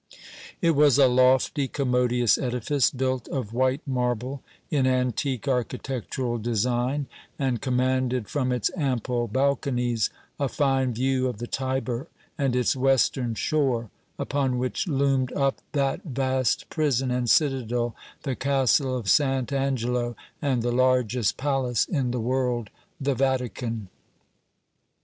[0.63, 7.05] It was a lofty, commodious edifice, built of white marble in antique architectural design,
[7.37, 10.09] and commanded from its ample balconies
[10.39, 16.01] a fine view of the Tiber and its western shore, upon which loomed up that
[16.03, 19.53] vast prison and citadel, the Castle of St.
[19.53, 23.87] Angelo, and the largest palace in the world, the Vatican.